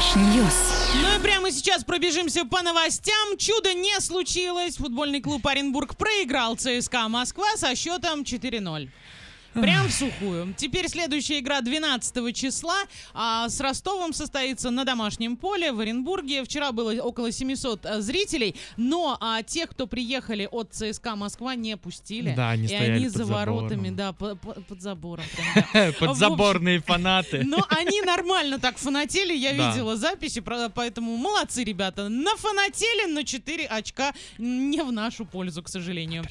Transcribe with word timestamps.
Fresh 0.00 0.27
News. 0.27 0.54
Ну 0.94 1.18
и 1.18 1.22
прямо 1.22 1.50
сейчас 1.50 1.84
пробежимся 1.84 2.46
по 2.46 2.62
новостям. 2.62 3.36
Чудо 3.36 3.74
не 3.74 4.00
случилось. 4.00 4.76
Футбольный 4.76 5.20
клуб 5.20 5.46
Оренбург 5.46 5.96
проиграл 5.96 6.56
ЦСКА 6.56 7.08
Москва 7.08 7.56
со 7.56 7.74
счетом 7.76 8.22
4-0. 8.22 8.88
Прям 9.54 9.88
в 9.88 9.92
сухую. 9.92 10.54
Теперь 10.56 10.88
следующая 10.88 11.40
игра 11.40 11.60
12 11.60 12.34
числа 12.36 12.76
а, 13.14 13.48
с 13.48 13.60
Ростовом 13.60 14.12
состоится 14.12 14.70
на 14.70 14.84
домашнем 14.84 15.36
поле 15.36 15.72
в 15.72 15.80
Оренбурге. 15.80 16.44
Вчера 16.44 16.70
было 16.72 16.92
около 17.02 17.32
700 17.32 17.86
а, 17.86 18.00
зрителей, 18.00 18.54
но 18.76 19.16
а, 19.20 19.42
тех, 19.42 19.70
кто 19.70 19.86
приехали 19.86 20.48
от 20.50 20.72
ЦСКА 20.72 21.16
Москва, 21.16 21.54
не 21.56 21.76
пустили. 21.76 22.32
Да, 22.34 22.50
они 22.50 22.66
И 22.68 22.74
они 22.74 23.08
за 23.08 23.24
воротами, 23.24 23.88
забором. 23.88 23.96
да, 23.96 24.12
по- 24.12 24.36
по- 24.36 24.60
под 24.60 24.80
забором. 24.80 25.24
Подзаборные 25.98 26.80
фанаты. 26.80 27.42
Но 27.44 27.66
они 27.68 28.02
нормально 28.02 28.58
так 28.58 28.78
фанатели, 28.78 29.34
я 29.34 29.52
видела 29.52 29.96
записи, 29.96 30.40
поэтому 30.40 31.16
молодцы, 31.16 31.64
ребята. 31.64 32.08
Нафанатели, 32.08 33.12
но 33.12 33.22
4 33.22 33.66
очка 33.66 34.12
не 34.38 34.82
в 34.82 34.92
нашу 34.92 35.24
пользу, 35.24 35.62
к 35.62 35.68
сожалению. 35.68 36.24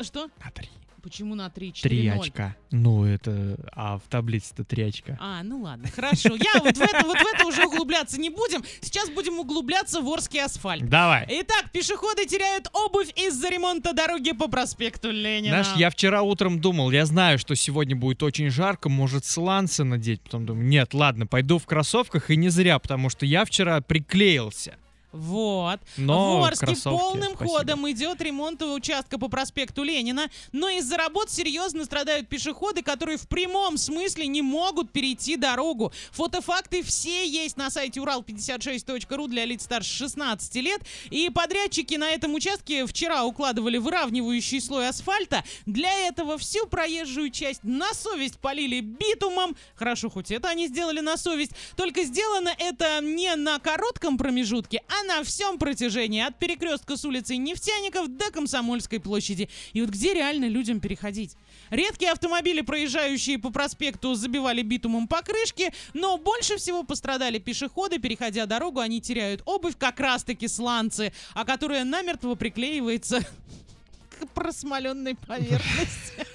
Что? 0.00 0.28
На 0.44 0.50
три. 0.50 0.68
Почему 1.02 1.34
на 1.34 1.50
3? 1.50 1.72
4 1.72 1.96
Три 1.96 2.08
очка. 2.08 2.56
Ну, 2.70 3.04
это... 3.04 3.56
А 3.72 3.98
в 3.98 4.02
таблице-то 4.08 4.64
три 4.64 4.84
очка. 4.84 5.18
А, 5.20 5.42
ну 5.42 5.62
ладно, 5.62 5.88
хорошо. 5.94 6.36
Я 6.36 6.60
вот 6.62 6.76
в 6.76 6.80
это, 6.80 7.04
вот 7.04 7.18
в 7.18 7.34
это 7.34 7.46
уже 7.46 7.66
углубляться 7.66 8.20
не 8.20 8.30
будем. 8.30 8.62
Сейчас 8.80 9.10
будем 9.10 9.38
углубляться 9.40 10.00
в 10.00 10.08
Орский 10.08 10.42
асфальт. 10.42 10.88
Давай. 10.88 11.26
Итак, 11.28 11.70
пешеходы 11.72 12.24
теряют 12.26 12.68
обувь 12.72 13.12
из-за 13.16 13.50
ремонта 13.50 13.92
дороги 13.92 14.32
по 14.32 14.48
проспекту 14.48 15.10
Ленина. 15.10 15.62
Знаешь, 15.62 15.78
я 15.78 15.90
вчера 15.90 16.22
утром 16.22 16.60
думал, 16.60 16.90
я 16.92 17.04
знаю, 17.04 17.38
что 17.38 17.56
сегодня 17.56 17.96
будет 17.96 18.22
очень 18.22 18.50
жарко, 18.50 18.88
может 18.88 19.24
сланцы 19.24 19.82
надеть. 19.82 20.20
Потом 20.20 20.46
думаю, 20.46 20.66
нет, 20.66 20.94
ладно, 20.94 21.26
пойду 21.26 21.58
в 21.58 21.66
кроссовках, 21.66 22.30
и 22.30 22.36
не 22.36 22.48
зря, 22.48 22.78
потому 22.78 23.10
что 23.10 23.26
я 23.26 23.44
вчера 23.44 23.80
приклеился. 23.80 24.76
Вот. 25.12 25.80
Но 25.98 26.40
в 26.40 26.44
Орске 26.44 26.74
полным 26.84 27.34
спасибо. 27.34 27.58
ходом 27.58 27.90
идет 27.90 28.20
ремонт 28.22 28.62
участка 28.62 29.18
по 29.18 29.28
проспекту 29.28 29.82
Ленина, 29.82 30.30
но 30.52 30.68
из-за 30.70 30.96
работ 30.96 31.30
серьезно 31.30 31.84
страдают 31.84 32.28
пешеходы, 32.28 32.82
которые 32.82 33.18
в 33.18 33.28
прямом 33.28 33.76
смысле 33.76 34.26
не 34.26 34.40
могут 34.40 34.90
перейти 34.90 35.36
дорогу. 35.36 35.92
Фотофакты 36.12 36.82
все 36.82 37.28
есть 37.28 37.58
на 37.58 37.70
сайте 37.70 38.00
урал56.ру 38.00 39.26
для 39.28 39.44
лиц 39.44 39.64
старше 39.64 39.92
16 39.98 40.54
лет. 40.56 40.80
И 41.10 41.28
подрядчики 41.28 41.94
на 41.96 42.08
этом 42.10 42.34
участке 42.34 42.86
вчера 42.86 43.24
укладывали 43.24 43.76
выравнивающий 43.76 44.60
слой 44.60 44.88
асфальта. 44.88 45.44
Для 45.66 45.92
этого 46.06 46.38
всю 46.38 46.66
проезжую 46.66 47.30
часть 47.30 47.64
на 47.64 47.92
совесть 47.92 48.38
полили 48.38 48.80
битумом. 48.80 49.56
Хорошо, 49.74 50.08
хоть 50.08 50.30
это 50.30 50.48
они 50.48 50.68
сделали 50.68 51.00
на 51.00 51.18
совесть. 51.18 51.52
Только 51.76 52.04
сделано 52.04 52.50
это 52.58 53.00
не 53.02 53.34
на 53.36 53.58
коротком 53.58 54.16
промежутке, 54.16 54.82
а 54.88 55.01
на 55.02 55.22
всем 55.24 55.58
протяжении. 55.58 56.22
От 56.22 56.38
перекрестка 56.38 56.96
с 56.96 57.04
улицы 57.04 57.36
Нефтяников 57.36 58.08
до 58.08 58.30
Комсомольской 58.30 59.00
площади. 59.00 59.48
И 59.72 59.80
вот 59.80 59.90
где 59.90 60.14
реально 60.14 60.46
людям 60.46 60.80
переходить? 60.80 61.36
Редкие 61.70 62.12
автомобили, 62.12 62.60
проезжающие 62.60 63.38
по 63.38 63.50
проспекту, 63.50 64.14
забивали 64.14 64.62
битумом 64.62 65.08
покрышки, 65.08 65.72
но 65.94 66.18
больше 66.18 66.56
всего 66.56 66.82
пострадали 66.82 67.38
пешеходы. 67.38 67.98
Переходя 67.98 68.46
дорогу, 68.46 68.80
они 68.80 69.00
теряют 69.00 69.42
обувь, 69.46 69.76
как 69.78 70.00
раз-таки 70.00 70.48
сланцы, 70.48 71.12
а 71.34 71.44
которая 71.44 71.84
намертво 71.84 72.34
приклеивается 72.34 73.20
к 74.20 74.28
просмоленной 74.30 75.14
поверхности. 75.14 76.26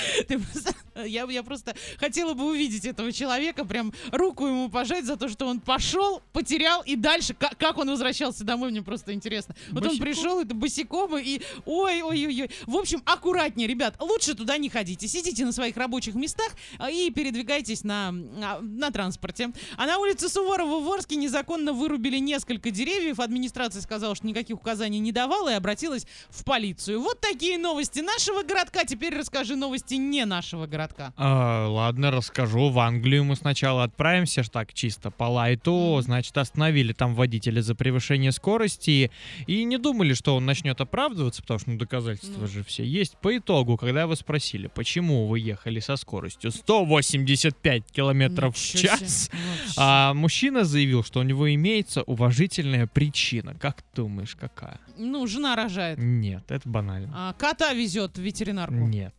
Ты 0.28 0.38
просто- 0.38 0.74
я, 1.04 1.24
я 1.30 1.42
просто 1.42 1.74
хотела 1.98 2.34
бы 2.34 2.44
увидеть 2.50 2.84
этого 2.84 3.12
человека, 3.12 3.64
прям 3.64 3.92
руку 4.12 4.46
ему 4.46 4.68
пожать 4.68 5.04
за 5.04 5.16
то, 5.16 5.28
что 5.28 5.46
он 5.46 5.60
пошел, 5.60 6.22
потерял 6.32 6.82
и 6.82 6.96
дальше, 6.96 7.34
как, 7.34 7.56
как 7.56 7.78
он 7.78 7.88
возвращался 7.90 8.44
домой, 8.44 8.70
мне 8.70 8.82
просто 8.82 9.12
интересно. 9.12 9.54
Вот 9.70 9.86
он 9.86 9.98
пришел, 9.98 10.40
это 10.40 10.54
босиком, 10.54 11.16
и 11.18 11.40
ой-ой-ой. 11.66 12.50
В 12.66 12.76
общем, 12.76 13.02
аккуратнее, 13.04 13.68
ребят, 13.68 13.96
лучше 14.00 14.34
туда 14.34 14.58
не 14.58 14.68
ходите. 14.68 15.06
Сидите 15.08 15.44
на 15.44 15.52
своих 15.52 15.76
рабочих 15.76 16.14
местах 16.14 16.52
а, 16.78 16.90
и 16.90 17.10
передвигайтесь 17.10 17.84
на, 17.84 18.10
на, 18.12 18.60
на 18.60 18.90
транспорте. 18.90 19.50
А 19.76 19.86
на 19.86 19.98
улице 19.98 20.28
Суворова 20.28 20.80
в 20.80 20.92
Орске 20.92 21.16
незаконно 21.16 21.72
вырубили 21.72 22.18
несколько 22.18 22.70
деревьев. 22.70 23.20
Администрация 23.20 23.82
сказала, 23.82 24.14
что 24.14 24.26
никаких 24.26 24.56
указаний 24.56 24.98
не 24.98 25.12
давала 25.12 25.50
и 25.50 25.54
обратилась 25.54 26.06
в 26.28 26.44
полицию. 26.44 27.00
Вот 27.00 27.20
такие 27.20 27.58
новости 27.58 28.00
нашего 28.00 28.42
городка. 28.42 28.84
Теперь 28.84 29.14
расскажи 29.16 29.56
новости 29.56 29.89
не 29.98 30.24
нашего 30.24 30.66
городка. 30.66 31.12
А, 31.16 31.66
ладно, 31.68 32.10
расскажу. 32.10 32.70
В 32.70 32.78
Англию 32.78 33.24
мы 33.24 33.36
сначала 33.36 33.84
отправимся, 33.84 34.42
так 34.50 34.72
чисто 34.74 35.10
по 35.10 35.24
лайту. 35.24 36.00
Значит, 36.02 36.36
остановили 36.38 36.92
там 36.92 37.14
водителя 37.14 37.60
за 37.62 37.74
превышение 37.74 38.32
скорости 38.32 39.10
и 39.46 39.64
не 39.64 39.78
думали, 39.78 40.14
что 40.14 40.36
он 40.36 40.44
начнет 40.46 40.80
оправдываться, 40.80 41.42
потому 41.42 41.60
что 41.60 41.70
ну, 41.70 41.78
доказательства 41.78 42.40
Ну. 42.42 42.46
же 42.46 42.64
все 42.64 42.84
есть. 42.84 43.16
По 43.18 43.36
итогу, 43.36 43.76
когда 43.76 44.02
его 44.02 44.14
спросили, 44.14 44.66
почему 44.68 45.26
вы 45.26 45.40
ехали 45.40 45.80
со 45.80 45.96
скоростью 45.96 46.50
185 46.50 47.84
километров 47.92 48.56
в 48.56 48.58
час, 48.78 49.30
Вообще. 49.32 49.74
а 49.76 50.14
мужчина 50.14 50.64
заявил, 50.64 51.04
что 51.04 51.20
у 51.20 51.22
него 51.22 51.52
имеется 51.54 52.02
уважительная 52.02 52.86
причина. 52.86 53.54
Как 53.60 53.82
думаешь, 53.94 54.36
какая? 54.38 54.78
Ну, 54.96 55.26
жена 55.26 55.56
рожает. 55.56 55.98
Нет, 55.98 56.44
это 56.50 56.68
банально. 56.68 57.10
А, 57.14 57.32
кота 57.34 57.72
везет 57.72 58.16
в 58.18 58.20
ветеринарку. 58.20 58.74
Нет. 58.74 59.14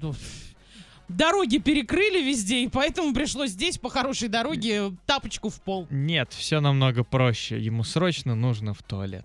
Ну, 0.00 0.14
Дороги 1.08 1.58
перекрыли 1.58 2.20
везде, 2.22 2.64
и 2.64 2.68
поэтому 2.68 3.14
пришлось 3.14 3.50
здесь 3.50 3.78
по 3.78 3.88
хорошей 3.88 4.28
дороге 4.28 4.92
тапочку 5.06 5.50
в 5.50 5.60
пол. 5.60 5.86
Нет, 5.88 6.32
все 6.32 6.60
намного 6.60 7.04
проще. 7.04 7.60
Ему 7.60 7.84
срочно 7.84 8.34
нужно 8.34 8.74
в 8.74 8.82
туалет. 8.82 9.24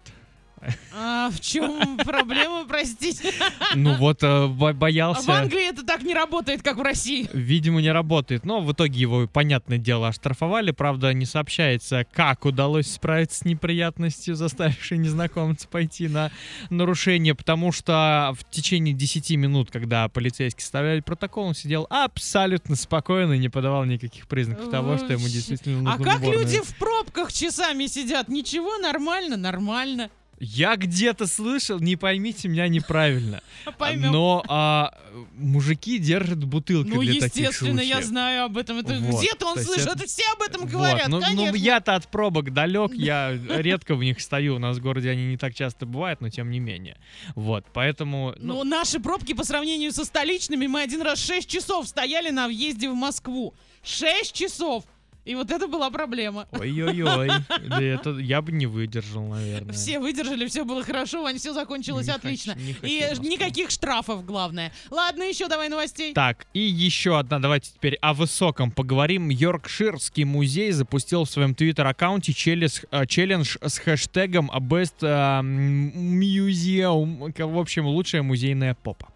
А 0.93 1.29
в 1.31 1.39
чем 1.39 1.97
проблема, 1.97 2.65
простите? 2.67 3.31
Ну 3.75 3.95
вот, 3.95 4.21
э, 4.23 4.47
бо- 4.47 4.69
А 4.69 4.73
В 4.73 4.77
боялся. 4.77 5.33
Англии 5.33 5.67
это 5.69 5.83
так 5.83 6.03
не 6.03 6.13
работает, 6.13 6.61
как 6.61 6.77
в 6.77 6.81
России. 6.81 7.29
Видимо, 7.33 7.81
не 7.81 7.91
работает. 7.91 8.45
Но 8.45 8.61
в 8.61 8.71
итоге 8.73 8.99
его, 8.99 9.27
понятное 9.27 9.77
дело, 9.77 10.09
оштрафовали. 10.09 10.71
Правда, 10.71 11.13
не 11.13 11.25
сообщается, 11.25 12.05
как 12.13 12.45
удалось 12.45 12.91
справиться 12.91 13.39
с 13.39 13.45
неприятностью, 13.45 14.35
заставившей 14.35 14.97
незнакомца 14.97 15.67
пойти 15.67 16.07
на 16.07 16.31
нарушение. 16.69 17.35
Потому 17.35 17.71
что 17.71 18.33
в 18.37 18.49
течение 18.51 18.93
10 18.93 19.35
минут, 19.37 19.71
когда 19.71 20.07
полицейские 20.09 20.61
составляли 20.61 20.99
протокол, 21.01 21.45
он 21.47 21.55
сидел 21.55 21.87
абсолютно 21.89 22.75
спокойно 22.75 23.33
и 23.33 23.37
не 23.39 23.49
подавал 23.49 23.85
никаких 23.85 24.27
признаков 24.27 24.69
того, 24.69 24.97
что 24.97 25.13
ему 25.13 25.27
действительно 25.27 25.81
нужно 25.81 25.93
А 25.93 26.03
как 26.03 26.21
люди 26.23 26.59
в 26.61 26.75
пробках 26.77 27.31
часами 27.33 27.87
сидят? 27.87 28.27
Ничего, 28.29 28.77
нормально, 28.77 29.37
нормально. 29.37 30.09
Я 30.43 30.75
где-то 30.75 31.27
слышал, 31.27 31.79
не 31.79 31.95
поймите 31.95 32.47
меня 32.47 32.67
неправильно. 32.67 33.43
Поймем. 33.77 34.11
Но 34.11 34.43
а, 34.47 34.91
мужики 35.35 35.99
держат 35.99 36.43
бутылки 36.43 36.89
Ну, 36.89 37.01
для 37.03 37.19
таких 37.21 37.49
естественно, 37.49 37.79
я 37.79 37.97
случаев. 37.97 38.05
знаю 38.09 38.45
об 38.45 38.57
этом. 38.57 38.79
Это 38.79 38.97
Вот, 38.97 39.21
где-то 39.21 39.45
он 39.45 39.59
слышит, 39.59 39.87
это- 39.87 40.07
все 40.07 40.23
об 40.35 40.41
этом 40.41 40.67
говорят, 40.67 41.09
ну, 41.09 41.19
ну, 41.19 41.25
конечно. 41.25 41.55
я-то 41.55 41.93
от 41.93 42.07
пробок 42.07 42.51
далек, 42.51 42.91
я 42.95 43.31
редко 43.49 43.93
в 43.93 44.03
них 44.03 44.19
стою. 44.19 44.55
У 44.55 44.59
нас 44.59 44.77
в 44.77 44.81
городе 44.81 45.11
они 45.11 45.25
не 45.25 45.37
так 45.37 45.53
часто 45.53 45.85
бывают, 45.85 46.21
но 46.21 46.29
тем 46.29 46.49
не 46.49 46.59
менее. 46.59 46.97
Вот, 47.35 47.65
поэтому... 47.71 48.33
Ну, 48.39 48.55
Ну, 48.55 48.63
наши 48.63 48.99
пробки 48.99 49.33
по 49.33 49.43
сравнению 49.43 49.91
со 49.91 50.05
столичными, 50.05 50.65
мы 50.65 50.81
один 50.81 51.03
раз 51.03 51.19
6 51.23 51.47
часов 51.47 51.87
стояли 51.87 52.31
на 52.31 52.47
въезде 52.47 52.89
в 52.89 52.95
Москву. 52.95 53.53
6 53.83 54.33
часов! 54.33 54.85
И 55.23 55.35
вот 55.35 55.51
это 55.51 55.67
была 55.67 55.89
проблема. 55.91 56.47
ой-ой-ой. 56.51 57.29
Да 57.69 57.81
это 57.81 58.11
я 58.17 58.41
бы 58.41 58.51
не 58.51 58.65
выдержал, 58.65 59.27
наверное. 59.27 59.73
Все 59.73 59.99
выдержали, 59.99 60.47
все 60.47 60.63
было 60.65 60.83
хорошо, 60.83 61.21
Вань, 61.21 61.37
все 61.37 61.53
закончилось 61.53 62.07
Не 62.07 62.13
отлично. 62.13 62.53
хочу- 62.53 62.65
не 62.65 62.73
хочу 62.73 62.87
И 62.87 63.09
Москву. 63.09 63.29
никаких 63.29 63.69
штрафов, 63.69 64.25
главное. 64.25 64.71
Ладно, 64.89 65.23
еще 65.23 65.47
давай 65.47 65.69
новостей. 65.69 66.13
Так, 66.13 66.47
и 66.53 66.59
еще 66.59 67.19
одна, 67.19 67.39
давайте 67.39 67.71
теперь 67.71 67.95
о 68.01 68.13
высоком 68.13 68.71
поговорим. 68.71 69.29
Йоркширский 69.29 70.23
музей 70.23 70.71
запустил 70.71 71.25
в 71.25 71.29
своем 71.29 71.53
твиттер-аккаунте 71.53 72.33
челлендж, 72.33 72.81
э, 72.91 73.05
челлендж 73.05 73.57
с 73.61 73.77
хэштегом 73.77 74.49
Best 74.51 74.95
э, 75.01 75.41
Museum, 75.41 77.31
в 77.37 77.57
общем, 77.59 77.85
лучшая 77.85 78.23
музейная 78.23 78.75
попа. 78.75 79.07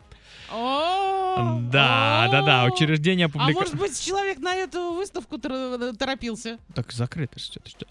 Да, 1.72 2.28
да, 2.32 2.42
да, 2.42 2.66
учреждение 2.66 3.26
А 3.26 3.30
опубликовало... 3.30 3.60
может 3.62 3.76
быть, 3.78 4.00
человек 4.04 4.40
на 4.40 4.56
эту 4.56 4.94
выставку 4.94 5.38
тор- 5.38 5.96
торопился? 5.98 6.58
Так 6.74 6.92
закрыто 6.92 7.40
что 7.40 7.60
ты 7.60 7.70
что? 7.70 7.86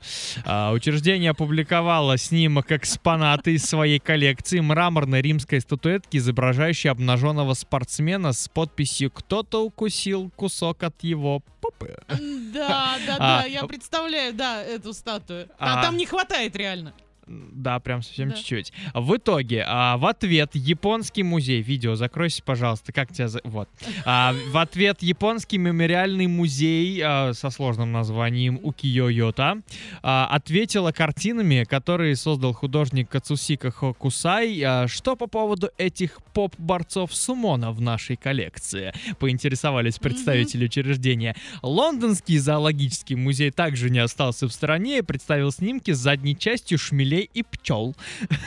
А, 0.44 0.72
учреждение 0.72 1.30
опубликовало 1.30 2.16
снимок 2.18 2.72
экспоната 2.72 3.50
из 3.50 3.64
своей 3.64 3.98
коллекции 3.98 4.60
мраморной 4.60 5.20
римской 5.22 5.60
статуэтки, 5.60 6.16
изображающей 6.16 6.90
обнаженного 6.90 7.54
спортсмена 7.54 8.32
с 8.32 8.48
подписью 8.48 9.10
«Кто-то 9.10 9.64
укусил 9.64 10.30
кусок 10.36 10.82
от 10.82 11.02
его 11.02 11.42
попы». 11.60 11.96
Да, 12.08 12.96
да, 13.06 13.16
А, 13.16 13.18
да, 13.18 13.44
я 13.44 13.64
представляю, 13.64 14.32
да, 14.34 14.62
эту 14.62 14.92
статую. 14.92 15.48
а- 15.58 15.80
А 15.80 15.82
там 15.82 15.96
не 15.96 16.06
хватает 16.06 16.54
реально. 16.56 16.92
Да, 17.26 17.78
прям 17.80 18.02
совсем 18.02 18.30
Да. 18.30 18.36
чуть-чуть. 18.36 18.72
В 18.92 19.16
итоге, 19.16 19.64
а, 19.66 19.96
в 19.96 20.06
ответ 20.06 20.50
японский 20.54 21.22
музей, 21.22 21.62
видео 21.62 21.94
закройся, 21.94 22.42
пожалуйста, 22.42 22.92
как 22.92 23.12
тебя... 23.12 23.28
за- 23.28 23.40
Вот. 23.44 23.68
А, 24.04 24.34
в 24.50 24.58
ответ 24.58 25.02
японский 25.02 25.58
мемориальный 25.58 26.26
музей 26.26 27.00
а, 27.02 27.32
со 27.32 27.50
сложным 27.50 27.92
названием 27.92 28.58
Укиё-Йота 28.62 29.62
а, 30.02 30.26
ответила 30.30 30.92
картинами, 30.92 31.64
которые 31.64 32.16
создал 32.16 32.52
художник 32.52 33.08
Кацусика 33.08 33.70
Хокусай. 33.70 34.60
А, 34.62 34.86
что 34.88 35.16
по 35.16 35.26
поводу 35.26 35.70
этих 35.78 36.18
поп-борцов 36.34 37.14
сумона 37.14 37.70
в 37.72 37.80
нашей 37.80 38.16
коллекции? 38.16 38.92
Поинтересовались 39.18 39.98
представители 39.98 40.66
учреждения. 40.66 41.34
Лондонский 41.62 42.38
зоологический 42.38 43.16
музей 43.16 43.50
также 43.50 43.90
не 43.90 43.98
остался 44.00 44.46
в 44.46 44.52
стороне 44.52 44.98
и 44.98 45.02
представил 45.02 45.50
снимки 45.50 45.92
с 45.92 45.98
задней 45.98 46.36
частью 46.36 46.78
шмелей 47.14 47.30
и 47.32 47.42
пчел. 47.42 47.94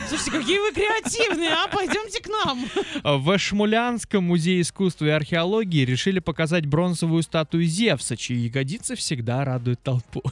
Слушайте, 0.08 0.32
какие 0.32 0.60
вы 0.60 0.72
креативные, 0.74 1.52
а? 1.52 1.68
Пойдемте 1.68 2.22
к 2.22 2.28
нам. 2.28 2.66
В 3.04 3.38
Шмулянском 3.38 4.24
музее 4.24 4.62
искусства 4.62 5.06
и 5.06 5.10
археологии 5.10 5.86
решили 5.86 6.20
показать 6.20 6.66
бронзовую 6.66 7.24
статую 7.24 7.66
Зевса, 7.66 8.18
чьи 8.18 8.38
ягодицы 8.38 8.96
всегда 8.96 9.46
радуют 9.46 9.82
толпу. 9.82 10.24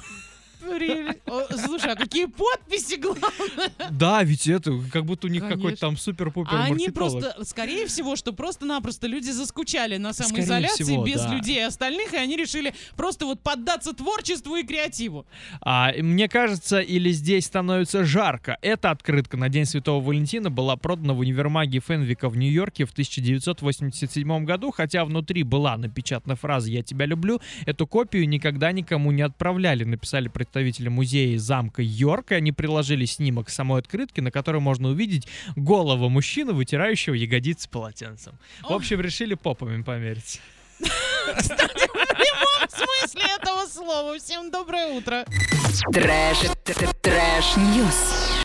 Слушай, 1.66 1.94
а 1.94 1.96
какие 1.96 2.26
подписи, 2.26 2.96
главное? 2.96 3.72
Да, 3.92 4.24
ведь 4.24 4.48
это 4.48 4.74
как 4.92 5.06
будто 5.06 5.28
у 5.28 5.30
них 5.30 5.48
какой-то 5.48 5.80
там 5.80 5.98
супер-пупер 5.98 6.54
А 6.54 6.66
они 6.66 6.90
просто, 6.90 7.36
скорее 7.44 7.88
всего, 7.88 8.16
что 8.16 8.34
просто-напросто 8.34 9.08
люди 9.08 9.30
заскучали 9.30 9.98
на 9.98 10.14
самоизоляции 10.14 10.84
всего, 10.84 11.06
без 11.06 11.22
да. 11.22 11.34
людей 11.34 11.66
остальных, 11.66 12.14
и 12.14 12.18
они 12.18 12.36
решили 12.36 12.74
просто 12.96 13.26
вот 13.26 13.42
поддаться 13.42 13.94
творчеству 13.94 14.56
и 14.56 14.64
креативу. 14.64 15.26
А, 15.62 15.92
мне 15.98 16.28
кажется, 16.28 16.80
или 16.80 17.12
здесь 17.12 17.46
становится 17.46 18.04
жарко. 18.04 18.58
Эта 18.62 18.92
открытка 18.92 19.38
на 19.38 19.50
День 19.50 19.66
Святого 19.66 20.04
Валентина 20.04 20.50
была 20.50 20.76
продана 20.76 21.14
в 21.14 21.20
универмаге 21.20 21.80
Фенвика 21.80 22.30
в 22.30 22.38
Нью-Йорке 22.38 22.86
в 22.86 22.92
1987 22.92 24.46
году, 24.46 24.72
хотя 24.72 25.06
внутри 25.06 25.44
была 25.44 25.78
напечатана 25.78 26.36
фраза 26.36 26.70
«Я 26.70 26.84
тебя 26.84 27.06
люблю». 27.06 27.42
Эту 27.66 27.88
копию 27.88 28.28
никогда 28.28 28.72
никому 28.72 29.12
не 29.12 29.22
отправляли, 29.22 29.84
написали 29.84 30.28
представители 30.28 30.65
музея 30.90 31.38
замка 31.40 31.82
Йорк, 31.82 32.32
и 32.32 32.36
они 32.36 32.52
приложили 32.52 33.06
снимок 33.06 33.50
самой 33.50 33.80
открытки, 33.80 34.22
на 34.22 34.32
которой 34.32 34.62
можно 34.62 34.90
увидеть 34.90 35.28
голову 35.56 36.10
мужчины, 36.10 36.54
вытирающего 36.54 37.14
ягодицы 37.14 37.70
полотенцем. 37.70 38.38
В 38.62 38.72
общем, 38.74 39.02
решили 39.02 39.36
попами 39.36 39.82
померить. 39.84 40.42
В 40.80 40.86
прямом 41.48 42.70
смысле 42.70 43.24
этого 43.40 43.66
слова. 43.68 44.18
Всем 44.20 44.52
доброе 44.52 44.88
утро. 44.88 45.26
Trash, 45.94 46.38
trash 47.02 47.58
news. 47.58 48.26